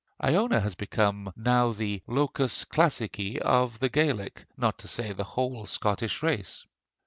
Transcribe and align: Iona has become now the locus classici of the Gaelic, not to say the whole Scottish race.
Iona 0.19 0.59
has 0.61 0.73
become 0.73 1.31
now 1.35 1.73
the 1.73 2.01
locus 2.07 2.65
classici 2.65 3.37
of 3.37 3.77
the 3.77 3.87
Gaelic, 3.89 4.45
not 4.57 4.79
to 4.79 4.87
say 4.87 5.13
the 5.13 5.23
whole 5.23 5.67
Scottish 5.67 6.23
race. 6.23 6.65